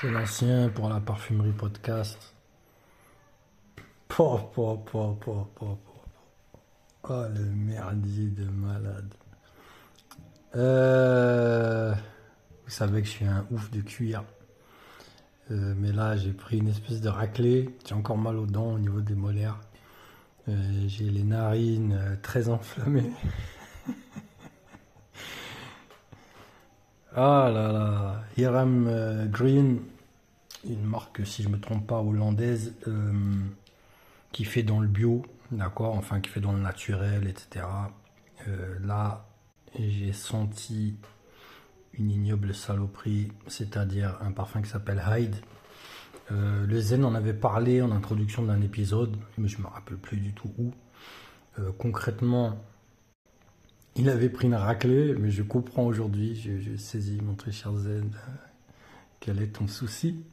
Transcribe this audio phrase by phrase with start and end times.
[0.00, 2.34] C'est l'ancien pour la parfumerie podcast.
[4.08, 6.04] Po, po, po, po, po, po.
[7.08, 9.14] Oh, le merdier de malade.
[10.56, 11.94] Euh,
[12.64, 14.24] vous savez que je suis un ouf de cuir.
[15.50, 17.76] Euh, mais là, j'ai pris une espèce de raclée.
[17.86, 19.60] J'ai encore mal aux dents au niveau des molaires.
[20.48, 23.12] Euh, j'ai les narines euh, très enflammées.
[27.16, 29.78] Ah là là, Hiram euh, Green,
[30.68, 33.12] une marque, si je me trompe pas, hollandaise, euh,
[34.32, 37.66] qui fait dans le bio, d'accord, enfin qui fait dans le naturel, etc.
[38.48, 39.28] Euh, là,
[39.78, 40.96] j'ai senti
[41.92, 45.36] une ignoble saloperie, c'est-à-dire un parfum qui s'appelle Hyde.
[46.30, 50.32] Le Zen en avait parlé en introduction d'un épisode, mais je me rappelle plus du
[50.32, 50.72] tout où.
[51.78, 52.58] Concrètement,
[53.96, 57.74] il avait pris une raclée, mais je comprends aujourd'hui, je, je saisis mon très cher
[57.76, 58.32] Zen, euh,
[59.20, 60.24] quel est ton souci.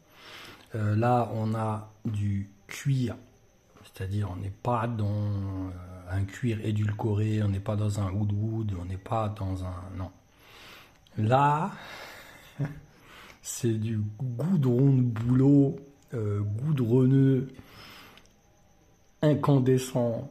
[0.74, 3.16] Euh, là, on a du cuir,
[3.84, 5.70] c'est-à-dire on n'est pas dans euh,
[6.10, 9.76] un cuir édulcoré, on n'est pas dans un wood wood, on n'est pas dans un...
[9.96, 10.12] Non.
[11.18, 11.72] Là,
[13.44, 15.76] c'est du goudron de boulot,
[16.14, 17.48] goudronneux,
[19.22, 20.30] incandescent.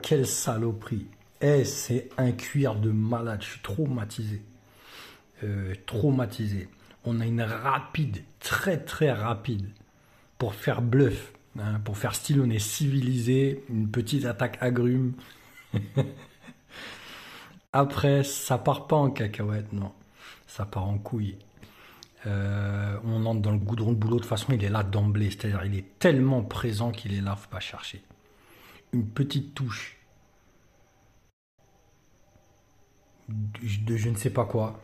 [0.00, 1.08] Quelle saloperie.
[1.40, 3.42] Eh, c'est un cuir de malade.
[3.42, 4.42] Je suis traumatisé.
[5.44, 6.68] Euh, traumatisé.
[7.04, 9.68] On a une rapide, très très rapide,
[10.36, 15.14] pour faire bluff, hein, pour faire style on est civilisé, une petite attaque agrume.
[17.72, 19.92] Après, ça part pas en cacahuète, non.
[20.46, 21.38] Ça part en couille.
[22.26, 25.30] Euh, on entre dans le goudron de boulot, de toute façon, il est là d'emblée.
[25.30, 28.02] C'est-à-dire, il est tellement présent qu'il est là, faut pas chercher.
[28.92, 29.97] Une petite touche
[33.28, 34.80] de je ne sais pas quoi.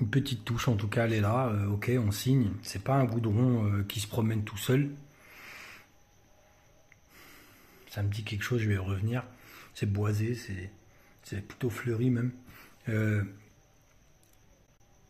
[0.00, 1.48] Une petite touche, en tout cas, elle est là.
[1.48, 2.52] euh, ok, on signe.
[2.62, 4.90] C'est pas un goudron euh, qui se promène tout seul.
[7.90, 9.24] Ça me dit quelque chose, je vais revenir.
[9.74, 10.34] C'est boisé,
[11.22, 12.32] c'est plutôt fleuri même.
[12.88, 13.22] Euh,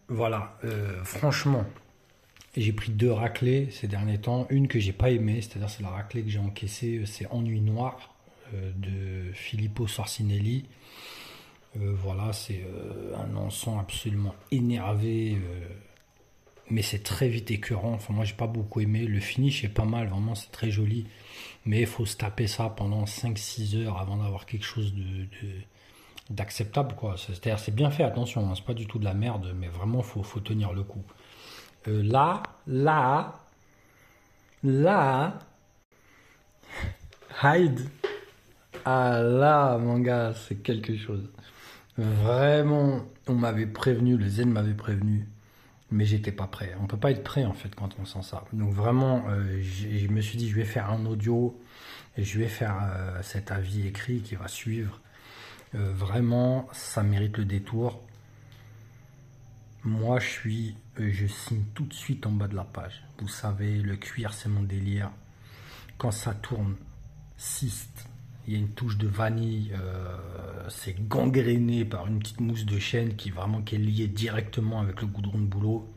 [0.09, 0.59] voilà,
[1.05, 1.65] franchement,
[2.57, 4.47] j'ai pris deux raclées ces derniers temps.
[4.51, 8.15] Une que j'ai pas aimée, c'est-à-dire c'est la raclée que j'ai encaissée, c'est Ennui Noir
[8.53, 10.67] de Filippo Sorcinelli.
[11.77, 15.69] Euh, voilà, c'est euh, un encens absolument énervé, euh,
[16.69, 17.93] mais c'est très vite écœurant.
[17.93, 19.07] Enfin, moi, j'ai pas beaucoup aimé.
[19.07, 21.07] Le finish est pas mal, vraiment, c'est très joli.
[21.67, 25.27] Mais il faut se taper ça pendant 5-6 heures avant d'avoir quelque chose de,
[26.31, 27.17] d'acceptable, quoi.
[27.17, 30.03] C'est-à-dire, c'est bien fait, attention, hein, c'est pas du tout de la merde, mais vraiment,
[30.03, 31.03] faut, faut tenir le coup.
[31.87, 33.41] Là, là,
[34.65, 35.39] là,
[37.43, 37.89] Hyde.
[38.85, 41.29] Ah là, mon gars, c'est quelque chose.
[42.01, 45.29] Vraiment, on m'avait prévenu, le Zen m'avait prévenu,
[45.91, 46.75] mais j'étais pas prêt.
[46.81, 48.43] On peut pas être prêt en fait quand on sent ça.
[48.55, 51.61] Donc vraiment, euh, je me suis dit, je vais faire un audio
[52.17, 54.99] et je vais faire euh, cet avis écrit qui va suivre.
[55.75, 58.01] Euh, vraiment, ça mérite le détour.
[59.85, 63.05] Moi, je suis, je signe tout de suite en bas de la page.
[63.19, 65.11] Vous savez, le cuir, c'est mon délire.
[65.99, 66.77] Quand ça tourne,
[67.37, 68.10] cyste,
[68.51, 70.17] il y a une touche de vanille, euh,
[70.69, 75.01] c'est gangréné par une petite mousse de chêne qui vraiment qui est liée directement avec
[75.01, 75.89] le goudron de boulot.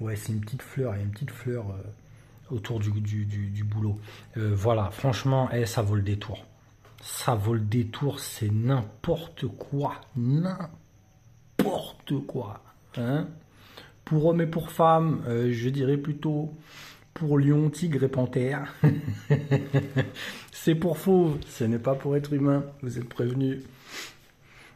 [0.00, 3.26] Ouais, c'est une petite fleur, il y a une petite fleur euh, autour du, du,
[3.26, 4.00] du- boulot.
[4.38, 6.42] Euh, voilà, franchement, eh, ça vaut le détour.
[7.02, 10.00] Ça vaut le détour, c'est n'importe quoi.
[10.16, 10.70] N'importe
[12.26, 12.62] quoi.
[12.96, 13.28] Hein
[14.06, 16.54] pour hommes et pour femmes, je dirais plutôt
[17.22, 18.74] pour lion, tigre et panthère.
[20.52, 23.62] c'est pour fauve, ce n'est pas pour être humain, vous êtes prévenus.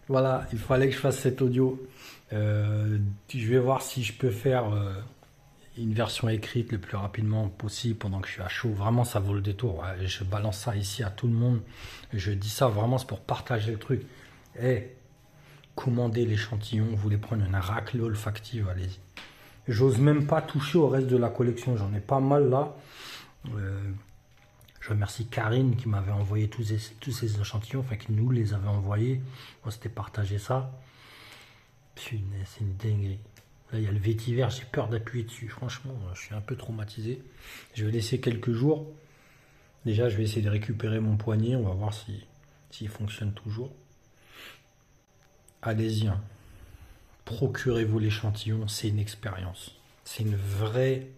[0.06, 1.84] Voilà, il fallait que je fasse cet audio.
[2.32, 2.98] Euh,
[3.28, 4.92] je vais voir si je peux faire euh,
[5.76, 8.70] une version écrite le plus rapidement possible pendant que je suis à chaud.
[8.70, 9.84] Vraiment, ça vaut le détour.
[10.04, 11.60] Je balance ça ici à tout le monde.
[12.12, 14.02] Je dis ça vraiment, c'est pour partager le truc.
[14.62, 14.84] Eh,
[15.74, 19.05] commandez l'échantillon, vous voulez prendre une raclée olfactive, allez-y.
[19.68, 22.76] J'ose même pas toucher au reste de la collection, j'en ai pas mal là.
[23.54, 23.80] Euh,
[24.80, 29.20] je remercie Karine qui m'avait envoyé tous ces, échantillons, enfin qui nous les avait envoyés.
[29.64, 30.70] On s'était partagé ça.
[31.96, 33.18] C'est une dinguerie.
[33.72, 35.48] Là, il y a le vétiver, j'ai peur d'appuyer dessus.
[35.48, 37.20] Franchement, je suis un peu traumatisé.
[37.74, 38.86] Je vais laisser quelques jours.
[39.84, 41.56] Déjà, je vais essayer de récupérer mon poignet.
[41.56, 42.24] On va voir si
[42.70, 43.72] s'il fonctionne toujours.
[45.62, 46.08] Allez-y.
[46.08, 46.20] hein.
[47.26, 48.66] Procurez-vous l'échantillon.
[48.68, 49.74] C'est une expérience.
[50.04, 51.08] C'est une vraie,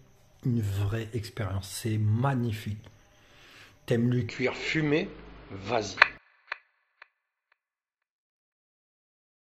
[0.43, 1.69] une vraie expérience.
[1.69, 2.83] C'est magnifique.
[3.85, 5.07] T'aimes le cuir fumé?
[5.51, 5.95] Vas-y.